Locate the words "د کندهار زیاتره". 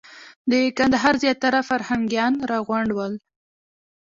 0.51-1.59